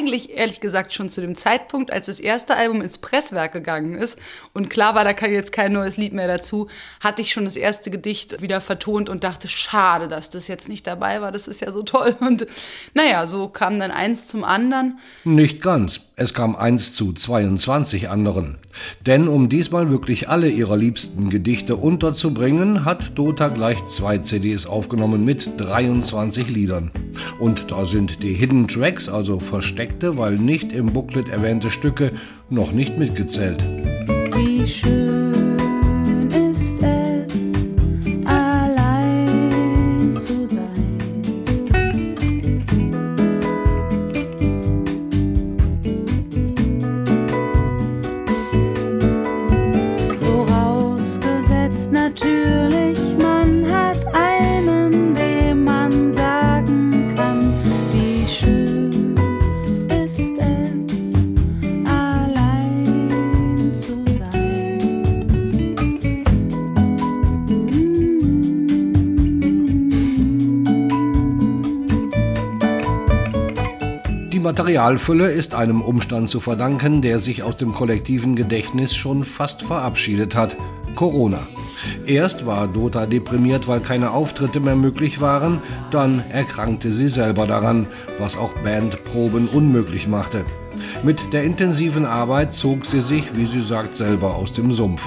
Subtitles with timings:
[0.00, 4.18] eigentlich ehrlich gesagt schon zu dem Zeitpunkt, als das erste Album ins Presswerk gegangen ist
[4.54, 6.68] und klar war, da kann jetzt kein neues Lied mehr dazu,
[7.00, 10.86] hatte ich schon das erste Gedicht wieder vertont und dachte, schade, dass das jetzt nicht
[10.86, 12.16] dabei war, das ist ja so toll.
[12.20, 12.46] Und
[12.94, 14.98] naja, so kam dann eins zum anderen.
[15.24, 16.00] Nicht ganz.
[16.16, 18.58] Es kam eins zu 22 anderen.
[19.06, 25.24] Denn um diesmal wirklich alle ihrer liebsten Gedichte unterzubringen, hat Dota gleich zwei CDs aufgenommen
[25.24, 26.90] mit 23 Liedern.
[27.38, 32.12] Und da sind die Hidden Tracks, also versteckte, weil nicht im Booklet erwähnte Stücke,
[32.48, 33.62] noch nicht mitgezählt.
[33.62, 35.29] Wie schön.
[74.50, 80.34] Materialfülle ist einem Umstand zu verdanken, der sich aus dem kollektiven Gedächtnis schon fast verabschiedet
[80.34, 80.56] hat.
[80.96, 81.46] Corona.
[82.04, 87.86] Erst war Dota deprimiert, weil keine Auftritte mehr möglich waren, dann erkrankte sie selber daran,
[88.18, 90.44] was auch Bandproben unmöglich machte.
[91.02, 95.02] Mit der intensiven Arbeit zog sie sich, wie sie sagt, selber aus dem Sumpf.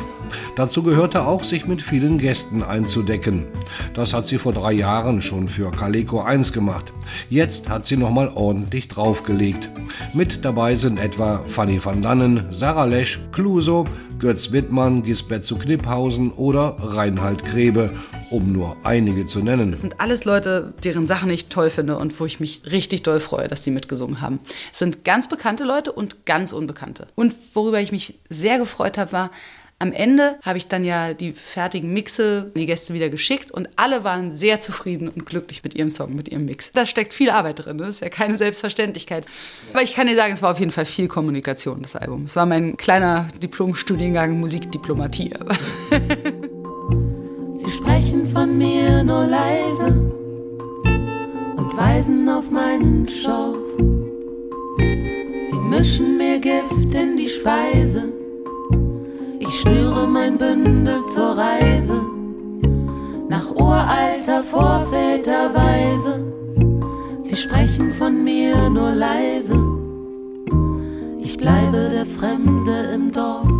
[0.55, 3.45] Dazu gehörte auch, sich mit vielen Gästen einzudecken.
[3.93, 6.93] Das hat sie vor drei Jahren schon für Caleco 1 gemacht.
[7.29, 9.69] Jetzt hat sie nochmal ordentlich draufgelegt.
[10.13, 13.85] Mit dabei sind etwa Fanny van Dannen, Sarah Lesch, Cluso,
[14.19, 17.91] Götz Wittmann, Gisbert zu Kniphausen oder Reinhard Grebe,
[18.33, 19.69] um nur einige zu nennen.
[19.69, 23.19] Das sind alles Leute, deren Sachen ich toll finde und wo ich mich richtig doll
[23.19, 24.39] freue, dass sie mitgesungen haben.
[24.71, 27.07] Es sind ganz bekannte Leute und ganz unbekannte.
[27.13, 29.31] Und worüber ich mich sehr gefreut habe, war,
[29.77, 33.69] am Ende habe ich dann ja die fertigen Mixe an die Gäste wieder geschickt und
[33.75, 36.71] alle waren sehr zufrieden und glücklich mit ihrem Song, mit ihrem Mix.
[36.71, 39.25] Da steckt viel Arbeit drin, das ist ja keine Selbstverständlichkeit.
[39.73, 42.23] Aber ich kann dir sagen, es war auf jeden Fall viel Kommunikation, das Album.
[42.23, 45.33] Es war mein kleiner Diplomstudiengang Musikdiplomatie.
[49.03, 49.87] Nur leise
[51.57, 53.57] und weisen auf meinen Schorf.
[54.77, 58.13] Sie mischen mir Gift in die Speise
[59.53, 62.01] ich schnüre mein Bündel zur Reise
[63.29, 66.23] nach uralter Vorväterweise.
[67.19, 69.55] Sie sprechen von mir nur leise.
[71.19, 73.52] Ich bleibe der Fremde im Dorf.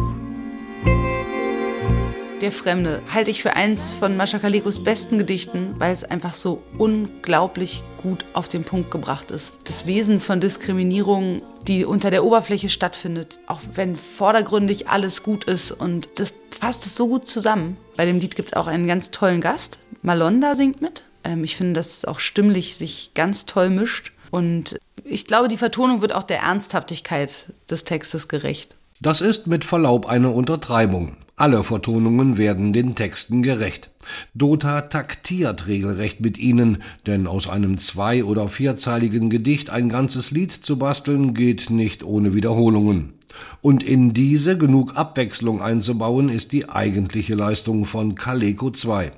[2.43, 6.61] Der Fremde halte ich für eins von Mascha Kalikos besten Gedichten, weil es einfach so
[6.77, 9.53] unglaublich gut auf den Punkt gebracht ist.
[9.63, 15.71] Das Wesen von Diskriminierung, die unter der Oberfläche stattfindet, auch wenn vordergründig alles gut ist
[15.71, 17.77] und das fasst es so gut zusammen.
[17.95, 19.79] Bei dem Lied gibt es auch einen ganz tollen Gast.
[20.01, 21.03] Malonda singt mit.
[21.23, 24.11] Ähm, ich finde, dass es auch stimmlich sich ganz toll mischt.
[24.31, 28.75] Und ich glaube, die Vertonung wird auch der Ernsthaftigkeit des Textes gerecht.
[28.99, 31.15] Das ist mit Verlaub eine Untertreibung.
[31.35, 33.89] Alle Vertonungen werden den Texten gerecht.
[34.35, 40.51] Dota taktiert regelrecht mit ihnen, denn aus einem zwei- oder vierzeiligen Gedicht ein ganzes Lied
[40.51, 43.13] zu basteln geht nicht ohne Wiederholungen.
[43.61, 49.11] Und in diese genug Abwechslung einzubauen, ist die eigentliche Leistung von Kaleko 2.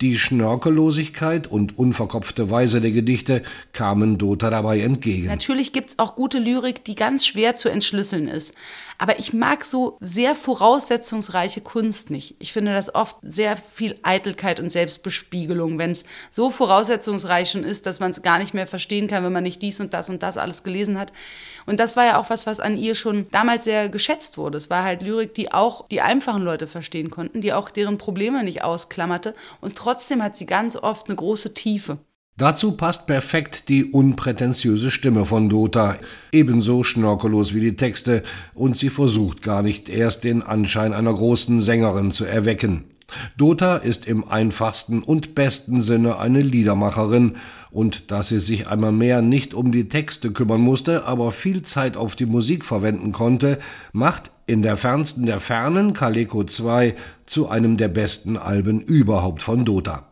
[0.00, 3.42] Die Schnörkellosigkeit und unverkopfte Weise der Gedichte
[3.72, 5.26] kamen Dota dabei entgegen.
[5.26, 8.54] Natürlich gibt's auch gute Lyrik, die ganz schwer zu entschlüsseln ist.
[9.00, 12.34] Aber ich mag so sehr voraussetzungsreiche Kunst nicht.
[12.40, 17.86] Ich finde das oft sehr viel Eitelkeit und Selbstbespiegelung, wenn es so voraussetzungsreich schon ist,
[17.86, 20.24] dass man es gar nicht mehr verstehen kann, wenn man nicht dies und das und
[20.24, 21.12] das alles gelesen hat.
[21.64, 24.58] Und das war ja auch was, was an ihr schon damals sehr geschätzt wurde.
[24.58, 28.42] Es war halt Lyrik, die auch die einfachen Leute verstehen konnten, die auch deren Probleme
[28.42, 29.34] nicht ausklammerte.
[29.60, 31.98] Und trotzdem hat sie ganz oft eine große Tiefe.
[32.38, 35.96] Dazu passt perfekt die unprätentiöse Stimme von Dota,
[36.30, 38.22] ebenso schnörkellos wie die Texte,
[38.54, 42.84] und sie versucht gar nicht erst den Anschein einer großen Sängerin zu erwecken.
[43.36, 47.36] Dota ist im einfachsten und besten Sinne eine Liedermacherin,
[47.72, 51.96] und dass sie sich einmal mehr nicht um die Texte kümmern musste, aber viel Zeit
[51.96, 53.58] auf die Musik verwenden konnte,
[53.92, 56.94] macht in der fernsten der Fernen Kaleko 2
[57.26, 60.04] zu einem der besten Alben überhaupt von Dota.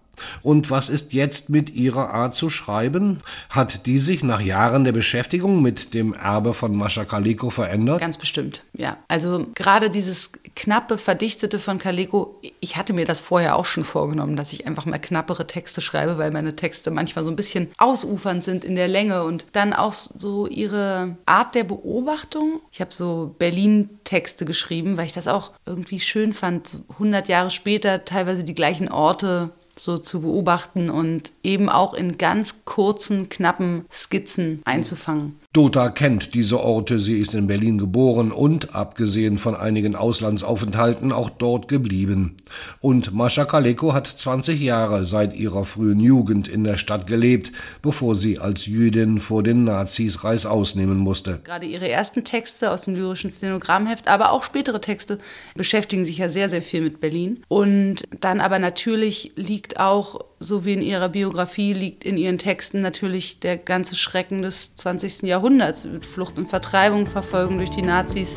[0.43, 3.19] Und was ist jetzt mit ihrer Art zu schreiben?
[3.50, 8.00] Hat die sich nach Jahren der Beschäftigung mit dem Erbe von Mascha Kaliko verändert?
[8.00, 8.99] Ganz bestimmt, ja.
[9.09, 14.35] Also gerade dieses knappe, verdichtete von Kaleko, ich hatte mir das vorher auch schon vorgenommen,
[14.35, 18.43] dass ich einfach mal knappere Texte schreibe, weil meine Texte manchmal so ein bisschen ausufernd
[18.43, 22.61] sind in der Länge und dann auch so ihre Art der Beobachtung.
[22.73, 28.05] Ich habe so Berlin-Texte geschrieben, weil ich das auch irgendwie schön fand, 100 Jahre später
[28.05, 34.62] teilweise die gleichen Orte so zu beobachten und eben auch in ganz kurzen, knappen Skizzen
[34.64, 35.38] einzufangen.
[35.56, 41.31] Dota kennt diese Orte, sie ist in Berlin geboren und, abgesehen von einigen Auslandsaufenthalten, auch
[41.31, 42.37] dort geblieben.
[42.81, 48.14] Und Mascha Kaleko hat 20 Jahre seit ihrer frühen Jugend in der Stadt gelebt, bevor
[48.14, 51.41] sie als Jüdin vor den Nazis Reißaus nehmen musste.
[51.44, 55.19] Gerade ihre ersten Texte aus dem lyrischen Stenogrammheft, aber auch spätere Texte
[55.55, 57.43] beschäftigen sich ja sehr, sehr viel mit Berlin.
[57.49, 62.81] Und dann aber natürlich liegt auch so wie in ihrer Biografie liegt in ihren Texten
[62.81, 65.23] natürlich der ganze Schrecken des 20.
[65.23, 68.35] Jahrhunderts mit Flucht und Vertreibung, Verfolgung durch die Nazis.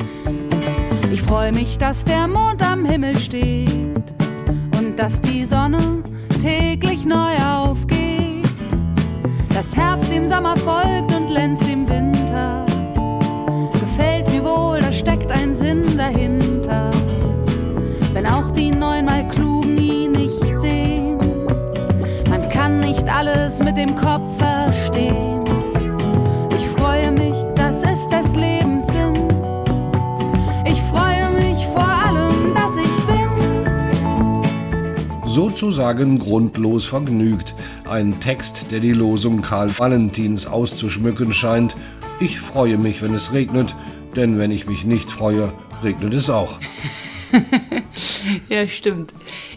[1.12, 3.70] Ich freue mich, dass der Mond am Himmel steht
[4.78, 6.02] und dass die Sonne
[6.40, 8.48] täglich neu aufgeht.
[9.52, 12.64] Dass Herbst dem Sommer folgt und Lenz dem Winter.
[13.78, 16.90] Gefällt mir wohl, da steckt ein Sinn dahinter.
[18.14, 19.49] Wenn auch die neunmal klugen
[23.20, 25.44] alles mit dem Kopf verstehen.
[26.56, 29.12] Ich freue mich, das ist des Lebens Sinn.
[30.64, 33.28] Ich freue mich vor allem, dass ich bin.
[35.26, 37.54] Sozusagen grundlos vergnügt.
[37.86, 41.76] Ein Text, der die Losung Karl Valentins auszuschmücken scheint.
[42.20, 43.74] Ich freue mich, wenn es regnet,
[44.16, 45.52] denn wenn ich mich nicht freue,
[45.84, 46.58] regnet es auch.
[48.48, 49.12] ja, stimmt.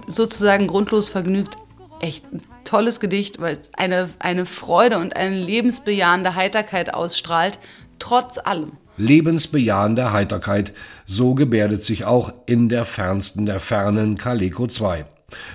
[0.06, 1.56] Sozusagen grundlos vergnügt.
[2.04, 7.60] Echt ein tolles Gedicht, weil es eine, eine Freude und eine lebensbejahende Heiterkeit ausstrahlt,
[7.98, 8.74] trotz allem.
[8.98, 10.74] Lebensbejahende Heiterkeit,
[11.06, 15.06] so gebärdet sich auch in der fernsten der Fernen Kaleko 2.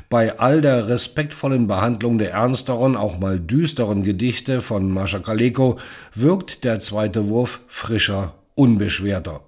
[0.09, 5.79] Bei all der respektvollen Behandlung der ernsteren, auch mal düsteren Gedichte von Mascha Kaleko
[6.15, 9.43] wirkt der zweite Wurf frischer, unbeschwerter.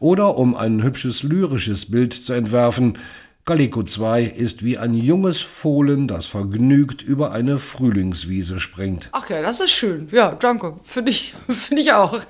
[0.00, 2.98] Oder um ein hübsches lyrisches Bild zu entwerfen,
[3.44, 9.08] Calico 2 ist wie ein junges Fohlen, das vergnügt über eine Frühlingswiese springt.
[9.12, 10.08] Ach ja, das ist schön.
[10.12, 10.78] Ja, danke.
[10.82, 12.20] Finde ich, find ich auch.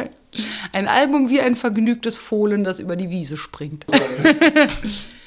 [0.73, 3.87] Ein Album wie ein vergnügtes Fohlen, das über die Wiese springt.